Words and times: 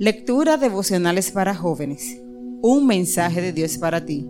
Lectura 0.00 0.56
devocionales 0.56 1.30
para 1.30 1.54
jóvenes. 1.54 2.22
Un 2.62 2.86
mensaje 2.86 3.42
de 3.42 3.52
Dios 3.52 3.76
para 3.76 4.06
ti. 4.06 4.26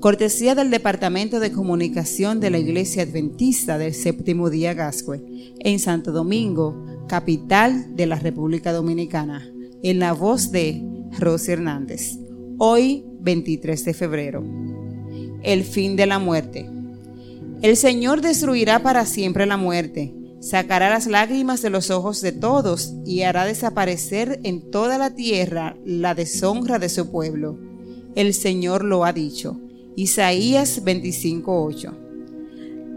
Cortesía 0.00 0.56
del 0.56 0.68
Departamento 0.68 1.38
de 1.38 1.52
Comunicación 1.52 2.40
de 2.40 2.50
la 2.50 2.58
Iglesia 2.58 3.04
Adventista 3.04 3.78
del 3.78 3.94
Séptimo 3.94 4.50
Día 4.50 4.74
Gascue, 4.74 5.22
en 5.60 5.78
Santo 5.78 6.10
Domingo, 6.10 7.06
capital 7.06 7.94
de 7.94 8.06
la 8.06 8.16
República 8.16 8.72
Dominicana, 8.72 9.48
en 9.84 10.00
la 10.00 10.12
voz 10.12 10.50
de 10.50 10.82
Rosy 11.20 11.52
Hernández. 11.52 12.18
Hoy, 12.58 13.04
23 13.20 13.84
de 13.84 13.94
febrero. 13.94 14.44
El 15.44 15.62
fin 15.62 15.94
de 15.94 16.06
la 16.06 16.18
muerte. 16.18 16.68
El 17.62 17.76
Señor 17.76 18.22
destruirá 18.22 18.82
para 18.82 19.06
siempre 19.06 19.46
la 19.46 19.56
muerte 19.56 20.12
sacará 20.42 20.90
las 20.90 21.06
lágrimas 21.06 21.62
de 21.62 21.70
los 21.70 21.90
ojos 21.90 22.20
de 22.20 22.32
todos 22.32 22.94
y 23.06 23.22
hará 23.22 23.44
desaparecer 23.44 24.40
en 24.42 24.70
toda 24.72 24.98
la 24.98 25.14
tierra 25.14 25.76
la 25.86 26.14
deshonra 26.14 26.80
de 26.80 26.88
su 26.88 27.10
pueblo. 27.10 27.58
El 28.16 28.34
Señor 28.34 28.84
lo 28.84 29.04
ha 29.04 29.12
dicho. 29.12 29.60
Isaías 29.94 30.82
25:8. 30.84 31.94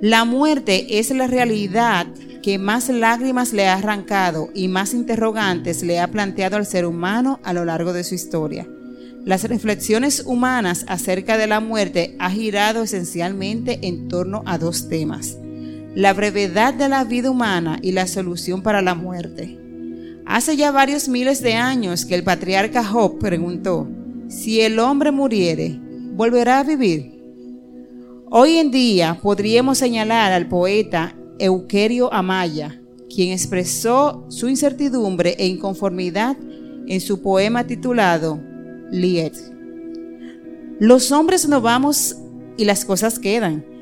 La 0.01 0.25
muerte 0.25 0.99
es 0.99 1.11
la 1.11 1.27
realidad 1.27 2.07
que 2.41 2.57
más 2.57 2.89
lágrimas 2.89 3.53
le 3.53 3.67
ha 3.67 3.75
arrancado 3.75 4.49
y 4.53 4.67
más 4.67 4.93
interrogantes 4.93 5.83
le 5.83 5.99
ha 5.99 6.09
planteado 6.09 6.57
al 6.57 6.65
ser 6.65 6.85
humano 6.85 7.39
a 7.43 7.53
lo 7.53 7.63
largo 7.63 7.93
de 7.93 8.03
su 8.03 8.15
historia. 8.15 8.67
Las 9.23 9.43
reflexiones 9.43 10.23
humanas 10.25 10.83
acerca 10.87 11.37
de 11.37 11.47
la 11.47 11.59
muerte 11.59 12.15
ha 12.19 12.29
girado 12.31 12.83
esencialmente 12.83 13.79
en 13.83 14.07
torno 14.07 14.43
a 14.45 14.57
dos 14.57 14.89
temas 14.89 15.37
la 15.95 16.13
brevedad 16.13 16.73
de 16.73 16.89
la 16.89 17.05
vida 17.05 17.31
humana 17.31 17.79
y 17.81 17.93
la 17.93 18.05
solución 18.05 18.61
para 18.61 18.81
la 18.81 18.95
muerte. 18.95 19.57
Hace 20.25 20.57
ya 20.57 20.71
varios 20.71 21.07
miles 21.07 21.41
de 21.41 21.53
años 21.53 22.05
que 22.05 22.15
el 22.15 22.23
patriarca 22.23 22.83
Job 22.83 23.17
preguntó, 23.17 23.87
si 24.27 24.59
el 24.59 24.79
hombre 24.79 25.11
muriere, 25.11 25.79
¿volverá 26.13 26.59
a 26.59 26.63
vivir? 26.63 27.23
Hoy 28.29 28.57
en 28.57 28.71
día 28.71 29.19
podríamos 29.21 29.77
señalar 29.77 30.33
al 30.33 30.49
poeta 30.49 31.15
Euquerio 31.39 32.13
Amaya, 32.13 32.81
quien 33.13 33.31
expresó 33.31 34.25
su 34.29 34.49
incertidumbre 34.49 35.35
e 35.37 35.47
inconformidad 35.47 36.35
en 36.87 36.99
su 36.99 37.21
poema 37.21 37.65
titulado 37.65 38.41
Liet. 38.91 39.35
Los 40.79 41.13
hombres 41.13 41.47
no 41.47 41.61
vamos 41.61 42.17
y 42.57 42.65
las 42.65 42.83
cosas 42.83 43.17
quedan 43.17 43.74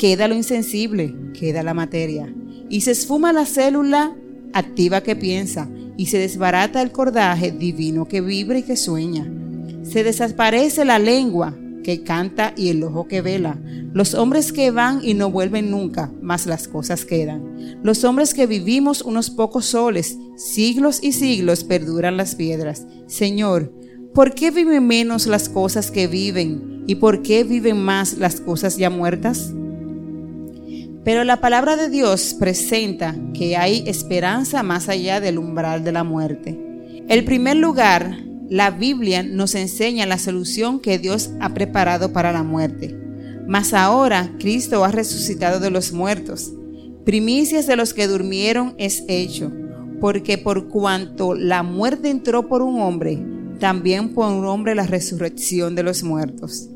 queda 0.00 0.28
lo 0.28 0.34
insensible, 0.34 1.14
queda 1.38 1.62
la 1.62 1.74
materia, 1.74 2.34
y 2.70 2.80
se 2.80 2.92
esfuma 2.92 3.34
la 3.34 3.44
célula 3.44 4.16
activa 4.54 5.02
que 5.02 5.14
piensa, 5.14 5.68
y 5.98 6.06
se 6.06 6.16
desbarata 6.16 6.80
el 6.80 6.90
cordaje 6.90 7.52
divino 7.52 8.08
que 8.08 8.22
vibra 8.22 8.58
y 8.58 8.62
que 8.62 8.76
sueña. 8.76 9.30
Se 9.82 10.02
desaparece 10.02 10.86
la 10.86 10.98
lengua 10.98 11.54
que 11.84 12.02
canta 12.02 12.54
y 12.56 12.70
el 12.70 12.82
ojo 12.82 13.08
que 13.08 13.20
vela. 13.20 13.58
Los 13.92 14.14
hombres 14.14 14.54
que 14.54 14.70
van 14.70 15.00
y 15.02 15.12
no 15.12 15.30
vuelven 15.30 15.70
nunca, 15.70 16.10
mas 16.22 16.46
las 16.46 16.66
cosas 16.66 17.04
quedan. 17.04 17.78
Los 17.82 18.02
hombres 18.02 18.32
que 18.32 18.46
vivimos 18.46 19.02
unos 19.02 19.28
pocos 19.28 19.66
soles, 19.66 20.16
siglos 20.36 21.00
y 21.02 21.12
siglos 21.12 21.62
perduran 21.62 22.16
las 22.16 22.36
piedras. 22.36 22.86
Señor, 23.06 23.70
¿por 24.14 24.32
qué 24.32 24.50
viven 24.50 24.86
menos 24.86 25.26
las 25.26 25.50
cosas 25.50 25.90
que 25.90 26.06
viven? 26.06 26.84
¿Y 26.86 26.94
por 26.94 27.20
qué 27.20 27.44
viven 27.44 27.76
más 27.76 28.16
las 28.16 28.40
cosas 28.40 28.78
ya 28.78 28.88
muertas? 28.88 29.52
Pero 31.04 31.24
la 31.24 31.40
palabra 31.40 31.76
de 31.76 31.88
Dios 31.88 32.34
presenta 32.38 33.16
que 33.32 33.56
hay 33.56 33.84
esperanza 33.86 34.62
más 34.62 34.88
allá 34.88 35.20
del 35.20 35.38
umbral 35.38 35.82
de 35.82 35.92
la 35.92 36.04
muerte. 36.04 36.58
En 37.08 37.24
primer 37.24 37.56
lugar, 37.56 38.18
la 38.50 38.70
Biblia 38.70 39.22
nos 39.22 39.54
enseña 39.54 40.06
la 40.06 40.18
solución 40.18 40.80
que 40.80 40.98
Dios 40.98 41.30
ha 41.40 41.54
preparado 41.54 42.12
para 42.12 42.32
la 42.32 42.42
muerte. 42.42 42.96
Mas 43.48 43.72
ahora 43.72 44.30
Cristo 44.38 44.84
ha 44.84 44.90
resucitado 44.90 45.58
de 45.58 45.70
los 45.70 45.92
muertos. 45.92 46.52
Primicias 47.04 47.66
de 47.66 47.76
los 47.76 47.94
que 47.94 48.06
durmieron 48.06 48.74
es 48.76 49.04
hecho, 49.08 49.50
porque 50.00 50.36
por 50.36 50.68
cuanto 50.68 51.34
la 51.34 51.62
muerte 51.62 52.10
entró 52.10 52.46
por 52.46 52.60
un 52.60 52.80
hombre, 52.80 53.24
también 53.58 54.12
por 54.12 54.30
un 54.30 54.44
hombre 54.44 54.74
la 54.74 54.86
resurrección 54.86 55.74
de 55.74 55.82
los 55.82 56.02
muertos. 56.02 56.68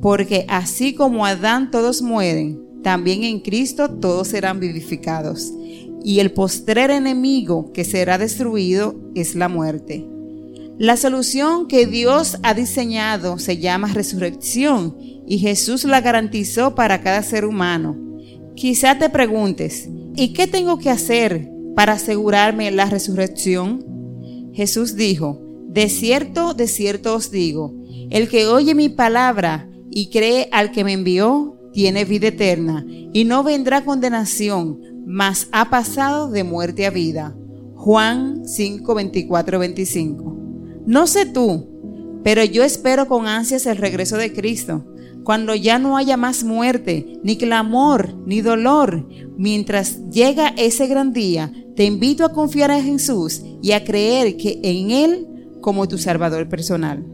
Porque 0.00 0.44
así 0.48 0.94
como 0.94 1.24
Adán 1.24 1.70
todos 1.70 2.02
mueren, 2.02 2.71
también 2.82 3.24
en 3.24 3.40
Cristo 3.40 3.90
todos 3.90 4.28
serán 4.28 4.60
vivificados. 4.60 5.52
Y 6.04 6.20
el 6.20 6.32
postrer 6.32 6.90
enemigo 6.90 7.72
que 7.72 7.84
será 7.84 8.18
destruido 8.18 8.96
es 9.14 9.34
la 9.34 9.48
muerte. 9.48 10.06
La 10.78 10.96
solución 10.96 11.68
que 11.68 11.86
Dios 11.86 12.38
ha 12.42 12.54
diseñado 12.54 13.38
se 13.38 13.58
llama 13.58 13.92
resurrección 13.92 14.96
y 15.26 15.38
Jesús 15.38 15.84
la 15.84 16.00
garantizó 16.00 16.74
para 16.74 17.02
cada 17.02 17.22
ser 17.22 17.44
humano. 17.44 17.96
Quizá 18.56 18.98
te 18.98 19.08
preguntes, 19.08 19.88
¿y 20.16 20.32
qué 20.32 20.46
tengo 20.46 20.78
que 20.78 20.90
hacer 20.90 21.48
para 21.76 21.92
asegurarme 21.92 22.70
la 22.70 22.86
resurrección? 22.86 24.50
Jesús 24.54 24.96
dijo, 24.96 25.40
de 25.68 25.88
cierto, 25.88 26.52
de 26.52 26.66
cierto 26.66 27.14
os 27.14 27.30
digo, 27.30 27.74
el 28.10 28.28
que 28.28 28.46
oye 28.46 28.74
mi 28.74 28.88
palabra 28.88 29.70
y 29.90 30.10
cree 30.10 30.48
al 30.52 30.72
que 30.72 30.84
me 30.84 30.92
envió, 30.92 31.58
tiene 31.72 32.04
vida 32.04 32.28
eterna 32.28 32.84
y 32.88 33.24
no 33.24 33.42
vendrá 33.42 33.84
condenación, 33.84 34.80
mas 35.06 35.48
ha 35.52 35.70
pasado 35.70 36.30
de 36.30 36.44
muerte 36.44 36.86
a 36.86 36.90
vida. 36.90 37.36
Juan 37.74 38.46
5, 38.46 38.94
24, 38.94 39.58
25. 39.58 40.36
No 40.86 41.06
sé 41.06 41.26
tú, 41.26 41.68
pero 42.22 42.44
yo 42.44 42.62
espero 42.62 43.08
con 43.08 43.26
ansias 43.26 43.66
el 43.66 43.76
regreso 43.76 44.16
de 44.16 44.32
Cristo, 44.32 44.86
cuando 45.24 45.54
ya 45.54 45.78
no 45.78 45.96
haya 45.96 46.16
más 46.16 46.44
muerte, 46.44 47.18
ni 47.22 47.36
clamor, 47.36 48.14
ni 48.26 48.40
dolor. 48.40 49.08
Mientras 49.36 50.10
llega 50.10 50.48
ese 50.56 50.86
gran 50.86 51.12
día, 51.12 51.52
te 51.76 51.84
invito 51.84 52.24
a 52.24 52.32
confiar 52.32 52.70
en 52.70 52.84
Jesús 52.84 53.42
y 53.62 53.72
a 53.72 53.84
creer 53.84 54.36
que 54.36 54.60
en 54.62 54.90
Él 54.90 55.26
como 55.60 55.88
tu 55.88 55.98
Salvador 55.98 56.48
personal. 56.48 57.04